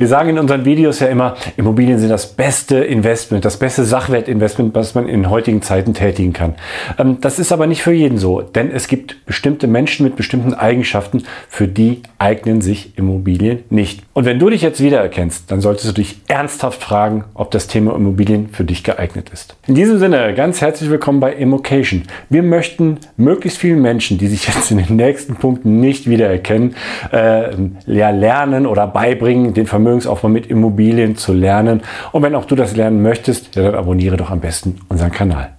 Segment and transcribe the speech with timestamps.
[0.00, 4.74] Wir sagen in unseren Videos ja immer, Immobilien sind das beste Investment, das beste Sachwertinvestment,
[4.74, 6.54] was man in heutigen Zeiten tätigen kann.
[6.98, 10.54] Ähm, das ist aber nicht für jeden so, denn es gibt bestimmte Menschen mit bestimmten
[10.54, 14.02] Eigenschaften, für die eignen sich Immobilien nicht.
[14.14, 17.94] Und wenn du dich jetzt wiedererkennst, dann solltest du dich ernsthaft fragen, ob das Thema
[17.94, 19.54] Immobilien für dich geeignet ist.
[19.66, 22.04] In diesem Sinne, ganz herzlich willkommen bei Immocation.
[22.30, 26.74] Wir möchten möglichst vielen Menschen, die sich jetzt in den nächsten Punkten nicht wiedererkennen,
[27.12, 27.50] äh,
[27.84, 31.82] lernen oder beibringen, den Vermögen Vermögensaufbau mit Immobilien zu lernen.
[32.12, 35.56] Und wenn auch du das lernen möchtest, ja, dann abonniere doch am besten unseren Kanal.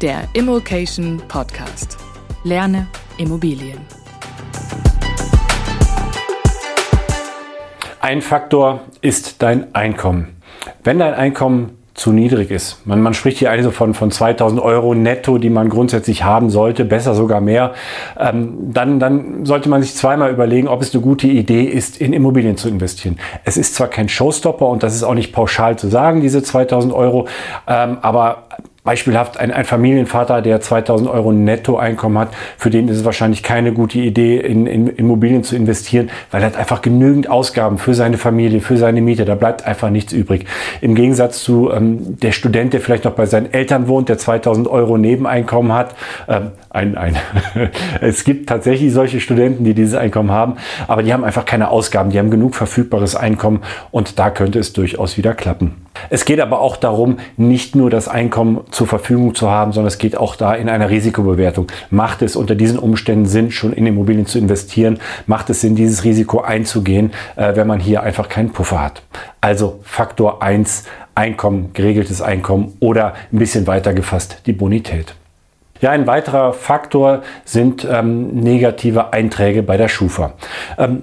[0.00, 1.96] Der Immokation Podcast.
[2.44, 2.86] Lerne
[3.18, 3.78] Immobilien.
[8.00, 10.36] Ein Faktor ist dein Einkommen.
[10.84, 12.84] Wenn dein Einkommen zu niedrig ist.
[12.86, 16.84] Man, man spricht hier also von, von 2000 Euro netto, die man grundsätzlich haben sollte,
[16.84, 17.72] besser sogar mehr.
[18.18, 22.12] Ähm, dann, dann sollte man sich zweimal überlegen, ob es eine gute Idee ist, in
[22.12, 23.18] Immobilien zu investieren.
[23.44, 26.92] Es ist zwar kein Showstopper und das ist auch nicht pauschal zu sagen, diese 2000
[26.92, 27.28] Euro,
[27.68, 28.48] ähm, aber
[28.84, 33.72] Beispielhaft ein, ein Familienvater, der 2000 Euro Nettoeinkommen hat, für den ist es wahrscheinlich keine
[33.72, 38.18] gute Idee, in, in Immobilien zu investieren, weil er hat einfach genügend Ausgaben für seine
[38.18, 39.24] Familie, für seine Miete.
[39.24, 40.44] Da bleibt einfach nichts übrig.
[40.82, 44.68] Im Gegensatz zu ähm, der Student, der vielleicht noch bei seinen Eltern wohnt, der 2000
[44.68, 45.94] Euro Nebeneinkommen hat.
[46.28, 47.16] Ähm, ein, ein
[48.02, 50.56] es gibt tatsächlich solche Studenten, die dieses Einkommen haben,
[50.88, 52.10] aber die haben einfach keine Ausgaben.
[52.10, 55.83] Die haben genug verfügbares Einkommen und da könnte es durchaus wieder klappen.
[56.10, 59.98] Es geht aber auch darum, nicht nur das Einkommen zur Verfügung zu haben, sondern es
[59.98, 61.68] geht auch da in einer Risikobewertung.
[61.90, 64.98] Macht es unter diesen Umständen Sinn, schon in Immobilien zu investieren?
[65.26, 69.02] Macht es Sinn, dieses Risiko einzugehen, äh, wenn man hier einfach keinen Puffer hat?
[69.40, 70.84] Also Faktor 1,
[71.16, 75.14] Einkommen, geregeltes Einkommen oder ein bisschen weiter gefasst die Bonität.
[75.80, 80.32] Ja, ein weiterer Faktor sind ähm, negative Einträge bei der Schufa.
[80.78, 81.02] Ähm,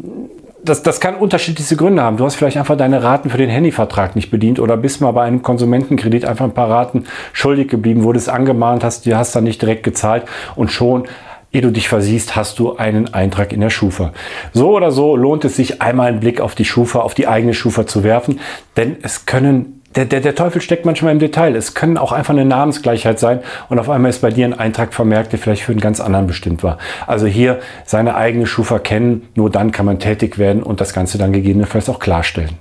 [0.64, 2.18] das, das kann unterschiedlichste Gründe haben.
[2.18, 5.24] Du hast vielleicht einfach deine Raten für den Handyvertrag nicht bedient oder bist mal bei
[5.24, 9.62] einem Konsumentenkredit einfach ein paar Raten schuldig geblieben, wurdest angemahnt, hast, die hast dann nicht
[9.62, 11.08] direkt gezahlt und schon
[11.52, 14.14] ehe du dich versiehst, hast du einen Eintrag in der Schufa.
[14.54, 17.54] So oder so lohnt es sich, einmal einen Blick auf die Schufa, auf die eigene
[17.54, 18.40] Schufa zu werfen,
[18.78, 21.56] denn es können der, der, der Teufel steckt manchmal im Detail.
[21.56, 24.94] Es können auch einfach eine Namensgleichheit sein und auf einmal ist bei dir ein Eintrag
[24.94, 26.78] vermerkt, der vielleicht für einen ganz anderen bestimmt war.
[27.08, 31.18] Also hier seine eigene Schufa kennen, nur dann kann man tätig werden und das Ganze
[31.18, 32.58] dann gegebenenfalls auch klarstellen.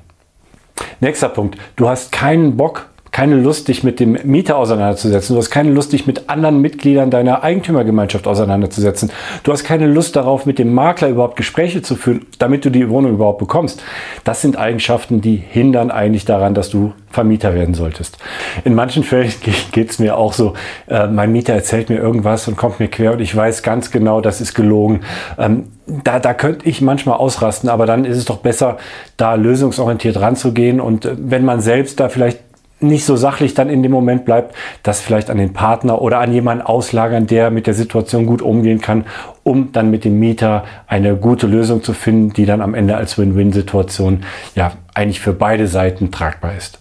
[1.01, 1.57] Nächster Punkt.
[1.77, 5.35] Du hast keinen Bock, keine Lust, dich mit dem Mieter auseinanderzusetzen.
[5.35, 9.11] Du hast keine Lust, dich mit anderen Mitgliedern deiner Eigentümergemeinschaft auseinanderzusetzen.
[9.43, 12.89] Du hast keine Lust darauf, mit dem Makler überhaupt Gespräche zu führen, damit du die
[12.89, 13.83] Wohnung überhaupt bekommst.
[14.25, 18.19] Das sind Eigenschaften, die hindern eigentlich daran, dass du Vermieter werden solltest.
[18.65, 19.33] In manchen Fällen
[19.73, 20.55] geht es mir auch so,
[20.87, 24.21] äh, mein Mieter erzählt mir irgendwas und kommt mir quer und ich weiß ganz genau,
[24.21, 25.01] das ist gelogen.
[25.39, 28.79] Ähm, da, da könnte ich manchmal ausrasten, aber dann ist es doch besser,
[29.17, 32.39] da lösungsorientiert ranzugehen und äh, wenn man selbst da vielleicht
[32.83, 36.33] nicht so sachlich dann in dem Moment bleibt, das vielleicht an den Partner oder an
[36.33, 39.05] jemanden auslagern, der mit der Situation gut umgehen kann,
[39.43, 43.19] um dann mit dem Mieter eine gute Lösung zu finden, die dann am Ende als
[43.19, 46.81] Win-Win-Situation ja eigentlich für beide Seiten tragbar ist.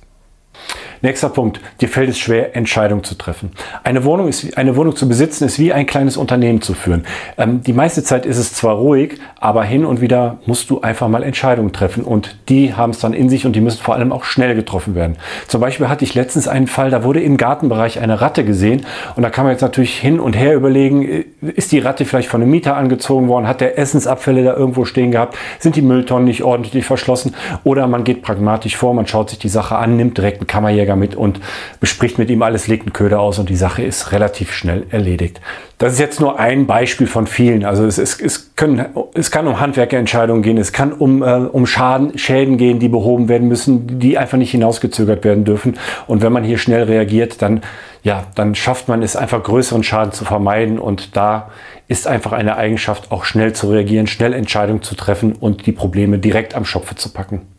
[1.01, 1.61] Nächster Punkt.
[1.79, 3.51] Dir fällt es schwer, Entscheidungen zu treffen.
[3.83, 7.05] Eine Wohnung, ist, eine Wohnung zu besitzen ist wie ein kleines Unternehmen zu führen.
[7.37, 11.07] Ähm, die meiste Zeit ist es zwar ruhig, aber hin und wieder musst du einfach
[11.07, 14.11] mal Entscheidungen treffen und die haben es dann in sich und die müssen vor allem
[14.11, 15.15] auch schnell getroffen werden.
[15.47, 18.85] Zum Beispiel hatte ich letztens einen Fall, da wurde im Gartenbereich eine Ratte gesehen
[19.15, 22.27] und da kann man jetzt natürlich hin und her überlegen, äh, ist die Ratte vielleicht
[22.27, 26.25] von einem Mieter angezogen worden, hat der Essensabfälle da irgendwo stehen gehabt, sind die Mülltonnen
[26.25, 30.17] nicht ordentlich verschlossen oder man geht pragmatisch vor, man schaut sich die Sache an, nimmt
[30.17, 31.39] direkt einen Kammerjäger Träger mit und
[31.79, 35.39] bespricht mit ihm alles, legt einen Köder aus und die Sache ist relativ schnell erledigt.
[35.77, 37.63] Das ist jetzt nur ein Beispiel von vielen.
[37.63, 41.65] Also es, es, es, können, es kann um Handwerkerentscheidungen gehen, es kann um, äh, um
[41.65, 45.77] Schaden, Schäden gehen, die behoben werden müssen, die einfach nicht hinausgezögert werden dürfen.
[46.07, 47.61] Und wenn man hier schnell reagiert, dann,
[48.03, 50.79] ja, dann schafft man es einfach größeren Schaden zu vermeiden.
[50.79, 51.49] Und da
[51.87, 56.17] ist einfach eine Eigenschaft, auch schnell zu reagieren, schnell Entscheidungen zu treffen und die Probleme
[56.17, 57.58] direkt am Schopfe zu packen.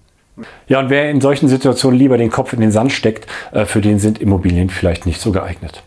[0.69, 3.81] Ja, und wer in solchen Situationen lieber den Kopf in den Sand steckt, äh, für
[3.81, 5.83] den sind Immobilien vielleicht nicht so geeignet.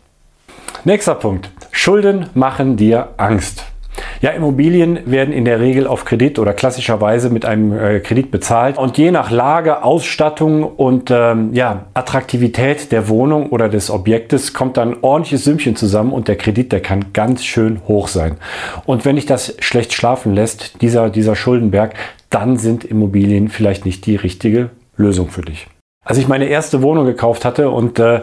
[0.86, 1.50] Nächster Punkt.
[1.72, 3.66] Schulden machen dir Angst.
[4.24, 8.78] Ja, Immobilien werden in der Regel auf Kredit oder klassischerweise mit einem äh, Kredit bezahlt.
[8.78, 14.78] Und je nach Lage, Ausstattung und ähm, ja, Attraktivität der Wohnung oder des Objektes kommt
[14.78, 18.38] dann ordentliches Sümmchen zusammen und der Kredit, der kann ganz schön hoch sein.
[18.86, 21.94] Und wenn dich das schlecht schlafen lässt, dieser, dieser Schuldenberg,
[22.30, 25.68] dann sind Immobilien vielleicht nicht die richtige Lösung für dich.
[26.06, 28.20] Als ich meine erste Wohnung gekauft hatte und äh,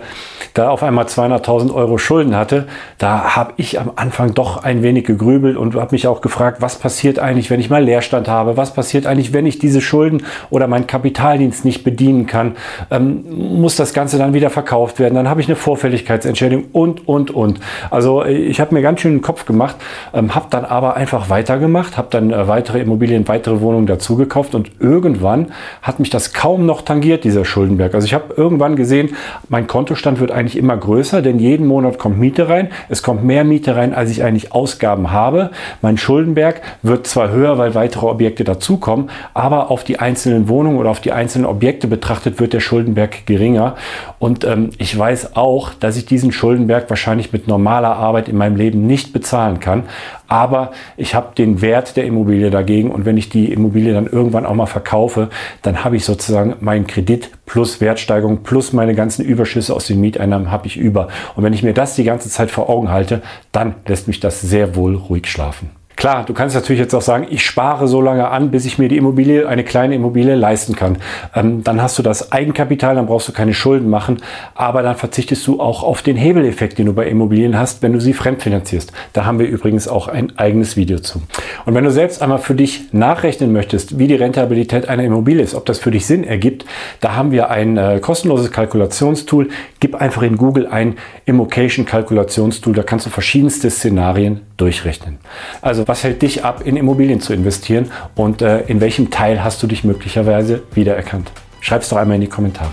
[0.53, 2.67] da auf einmal 200.000 Euro Schulden hatte,
[2.99, 6.77] da habe ich am Anfang doch ein wenig gegrübelt und habe mich auch gefragt, was
[6.79, 8.59] passiert eigentlich, wenn ich mal Leerstand habe?
[8.59, 12.57] Was passiert eigentlich, wenn ich diese Schulden oder meinen Kapitaldienst nicht bedienen kann?
[12.91, 13.25] Ähm,
[13.59, 15.15] muss das Ganze dann wieder verkauft werden?
[15.15, 17.61] Dann habe ich eine Vorfälligkeitsentschädigung und, und, und.
[17.91, 19.77] Also äh, ich habe mir ganz schön den Kopf gemacht,
[20.13, 24.55] ähm, habe dann aber einfach weitergemacht, habe dann äh, weitere Immobilien, weitere Wohnungen dazu gekauft
[24.55, 27.70] und irgendwann hat mich das kaum noch tangiert, dieser Schulden.
[27.71, 27.95] Schuldenberg.
[27.95, 29.11] Also ich habe irgendwann gesehen,
[29.49, 32.71] mein Kontostand wird eigentlich immer größer, denn jeden Monat kommt Miete rein.
[32.89, 35.51] Es kommt mehr Miete rein, als ich eigentlich Ausgaben habe.
[35.83, 40.91] Mein Schuldenberg wird zwar höher, weil weitere Objekte dazukommen, aber auf die einzelnen Wohnungen oder
[40.91, 43.77] auf die einzelnen Objekte betrachtet wird der Schuldenberg geringer.
[44.19, 48.57] Und ähm, ich weiß auch, dass ich diesen Schuldenberg wahrscheinlich mit normaler Arbeit in meinem
[48.57, 49.85] Leben nicht bezahlen kann
[50.31, 54.47] aber ich habe den Wert der Immobilie dagegen und wenn ich die Immobilie dann irgendwann
[54.47, 55.29] auch mal verkaufe,
[55.63, 60.51] dann habe ich sozusagen meinen Kredit plus Wertsteigerung plus meine ganzen Überschüsse aus den Mieteinnahmen
[60.51, 61.09] habe ich über.
[61.35, 64.41] Und wenn ich mir das die ganze Zeit vor Augen halte, dann lässt mich das
[64.41, 65.80] sehr wohl ruhig schlafen.
[66.01, 68.89] Klar, du kannst natürlich jetzt auch sagen, ich spare so lange an, bis ich mir
[68.89, 70.97] die Immobilie, eine kleine Immobilie leisten kann.
[71.35, 74.17] Ähm, dann hast du das Eigenkapital, dann brauchst du keine Schulden machen,
[74.55, 78.01] aber dann verzichtest du auch auf den Hebeleffekt, den du bei Immobilien hast, wenn du
[78.01, 78.95] sie fremdfinanzierst.
[79.13, 81.21] Da haben wir übrigens auch ein eigenes Video zu.
[81.67, 85.55] Und wenn du selbst einmal für dich nachrechnen möchtest, wie die Rentabilität einer Immobilie ist,
[85.55, 86.65] ob das für dich Sinn ergibt,
[87.01, 89.51] da haben wir ein äh, kostenloses Kalkulationstool.
[89.81, 95.19] Gib einfach in Google ein Immocation Kalkulationstool, da kannst du verschiedenste Szenarien durchrechnen.
[95.63, 99.63] Also was hält dich ab, in Immobilien zu investieren und äh, in welchem Teil hast
[99.63, 101.31] du dich möglicherweise wiedererkannt?
[101.61, 102.73] Schreib es doch einmal in die Kommentare.